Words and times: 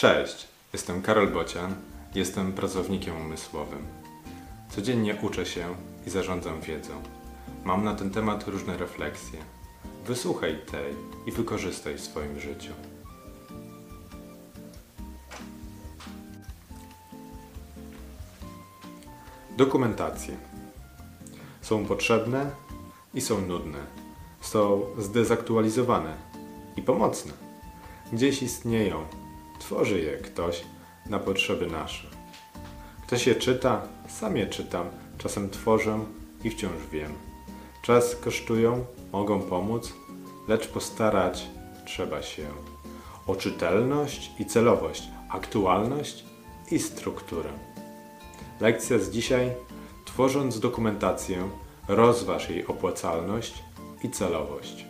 Cześć, 0.00 0.48
jestem 0.72 1.02
Karol 1.02 1.28
Bocian, 1.28 1.74
jestem 2.14 2.52
pracownikiem 2.52 3.16
umysłowym. 3.16 3.86
Codziennie 4.70 5.16
uczę 5.22 5.46
się 5.46 5.74
i 6.06 6.10
zarządzam 6.10 6.60
wiedzą. 6.60 7.02
Mam 7.64 7.84
na 7.84 7.94
ten 7.94 8.10
temat 8.10 8.48
różne 8.48 8.76
refleksje. 8.76 9.38
Wysłuchaj 10.06 10.58
tej 10.70 10.94
i 11.26 11.32
wykorzystaj 11.32 11.94
w 11.94 12.00
swoim 12.00 12.40
życiu. 12.40 12.72
Dokumentacje 19.56 20.36
są 21.62 21.86
potrzebne 21.86 22.50
i 23.14 23.20
są 23.20 23.40
nudne. 23.40 23.78
Są 24.40 24.82
zdezaktualizowane 24.98 26.16
i 26.76 26.82
pomocne. 26.82 27.32
Gdzieś 28.12 28.42
istnieją, 28.42 29.04
tworzy 29.60 30.00
je 30.00 30.16
ktoś 30.16 30.64
na 31.06 31.18
potrzeby 31.18 31.66
nasze. 31.66 32.06
Ktoś 33.06 33.26
je 33.26 33.34
czyta, 33.34 33.82
sam 34.08 34.36
je 34.36 34.46
czytam, 34.46 34.86
czasem 35.18 35.50
tworzę 35.50 35.98
i 36.44 36.50
wciąż 36.50 36.86
wiem. 36.92 37.12
Czas 37.82 38.16
kosztują, 38.16 38.84
mogą 39.12 39.42
pomóc, 39.42 39.92
lecz 40.48 40.68
postarać 40.68 41.46
trzeba 41.84 42.22
się 42.22 42.46
o 43.26 43.36
czytelność 43.36 44.30
i 44.38 44.46
celowość, 44.46 45.02
aktualność 45.28 46.24
i 46.70 46.78
strukturę. 46.78 47.50
Lekcja 48.60 48.98
z 48.98 49.10
dzisiaj. 49.10 49.52
Tworząc 50.04 50.60
dokumentację, 50.60 51.50
rozważ 51.88 52.50
jej 52.50 52.66
opłacalność 52.66 53.54
i 54.02 54.10
celowość. 54.10 54.89